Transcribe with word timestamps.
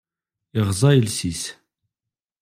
Iɣeẓẓa 0.59 0.89
iles-is. 0.93 1.43